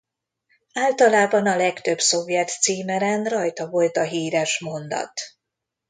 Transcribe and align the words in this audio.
Általában 0.73 1.47
a 1.47 1.55
legtöbb 1.55 1.99
szovjet 1.99 2.49
címeren 2.49 3.23
rajta 3.23 3.69
volt 3.69 3.97
a 3.97 4.03
híres 4.03 4.59
mondat. 4.59 5.13